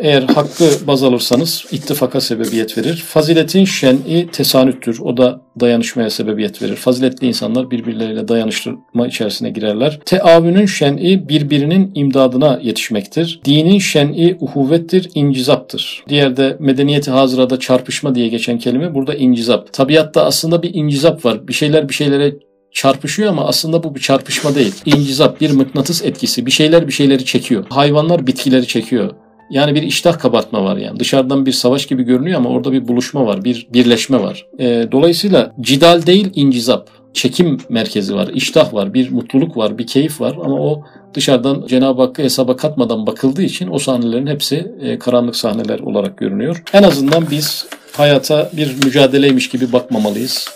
Eğer 0.02 0.22
hakkı 0.22 0.70
baz 0.88 1.04
alırsanız 1.04 1.66
ittifaka 1.72 2.22
sebebiyet 2.22 2.78
verir. 2.78 3.04
Faziletin 3.08 3.66
şen'i 3.66 4.28
tesanüttür. 4.32 5.00
O 5.00 5.18
da 5.18 5.42
dayanışmaya 5.60 6.10
sebebiyet 6.10 6.62
verir. 6.62 6.76
Faziletli 6.76 7.28
insanlar 7.28 7.72
birbirleriyle 7.72 8.28
dayanıştırma 8.28 9.08
içerisine 9.08 9.50
girerler. 9.50 10.00
Teavünün 10.06 10.66
şen'i 10.66 11.30
birbirinin 11.30 11.92
imdadına 11.96 12.60
yetişmektir. 12.64 13.42
Dinin 13.46 13.80
şen'i 13.80 14.38
uhuvvettir, 14.40 15.10
incizaptır. 15.16 16.04
Diğer 16.10 16.38
de 16.38 16.58
medeniyeti 16.60 17.12
hazırada 17.12 17.60
çarpışma 17.60 18.16
diye 18.16 18.28
geçen 18.28 18.58
kelime 18.60 18.96
burada 18.96 19.14
incizap. 19.14 19.74
Tabiatta 19.74 20.26
aslında 20.26 20.64
bir 20.64 20.74
incizap 20.74 21.26
var. 21.26 21.48
Bir 21.48 21.54
şeyler 21.54 21.90
bir 21.90 21.94
şeylere 21.94 22.36
çarpışıyor 22.72 23.30
ama 23.30 23.46
aslında 23.46 23.84
bu 23.84 23.96
bir 23.96 24.00
çarpışma 24.00 24.56
değil. 24.56 24.74
İncizap 24.86 25.42
bir 25.42 25.52
mıknatıs 25.52 26.04
etkisi. 26.04 26.46
Bir 26.46 26.52
şeyler 26.52 26.88
bir 26.88 26.92
şeyleri 26.92 27.26
çekiyor. 27.26 27.66
Hayvanlar 27.70 28.28
bitkileri 28.28 28.68
çekiyor. 28.68 29.12
Yani 29.50 29.76
bir 29.76 29.84
iştah 29.84 30.20
kabartma 30.20 30.64
var 30.64 30.78
yani. 30.78 31.00
Dışarıdan 31.00 31.46
bir 31.46 31.52
savaş 31.52 31.86
gibi 31.86 32.04
görünüyor 32.04 32.38
ama 32.38 32.50
orada 32.50 32.72
bir 32.72 32.88
buluşma 32.88 33.26
var, 33.26 33.44
bir 33.44 33.68
birleşme 33.74 34.22
var. 34.22 34.46
E, 34.60 34.88
dolayısıyla 34.92 35.54
cidal 35.62 36.06
değil 36.06 36.32
incizap. 36.36 36.90
Çekim 37.14 37.58
merkezi 37.70 38.16
var, 38.16 38.28
iştah 38.34 38.74
var, 38.74 38.94
bir 38.94 39.12
mutluluk 39.12 39.58
var, 39.58 39.78
bir 39.78 39.88
keyif 39.88 40.22
var 40.22 40.38
ama 40.44 40.60
o 40.60 40.84
dışarıdan 41.14 41.66
Cenab-ı 41.68 42.02
Hakk'ı 42.02 42.24
hesaba 42.24 42.56
katmadan 42.56 43.08
bakıldığı 43.08 43.42
için 43.42 43.70
o 43.72 43.80
sahnelerin 43.80 44.28
hepsi 44.28 44.72
e, 44.82 45.00
karanlık 45.00 45.36
sahneler 45.36 45.80
olarak 45.80 46.18
görünüyor. 46.18 46.64
En 46.74 46.84
azından 46.84 47.26
biz 47.32 47.66
hayata 47.98 48.52
bir 48.54 48.76
mücadeleymiş 48.86 49.50
gibi 49.50 49.74
bakmamalıyız. 49.74 50.48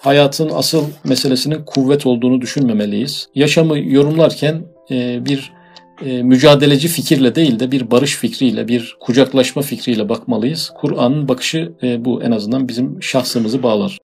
Hayatın 0.00 0.50
asıl 0.54 0.84
meselesinin 1.04 1.64
kuvvet 1.66 2.06
olduğunu 2.06 2.40
düşünmemeliyiz. 2.40 3.28
Yaşamı 3.34 3.78
yorumlarken 3.78 4.62
e, 4.90 5.26
bir 5.26 5.52
e, 6.04 6.22
mücadeleci 6.22 6.88
fikirle 6.88 7.34
değil 7.34 7.60
de 7.60 7.70
bir 7.70 7.90
barış 7.90 8.16
fikriyle, 8.16 8.68
bir 8.68 8.96
kucaklaşma 9.00 9.62
fikriyle 9.62 10.08
bakmalıyız. 10.08 10.72
Kur'an'ın 10.74 11.28
bakışı 11.28 11.72
e, 11.82 12.04
bu 12.04 12.22
en 12.22 12.30
azından 12.30 12.68
bizim 12.68 13.02
şahsımızı 13.02 13.62
bağlar. 13.62 13.98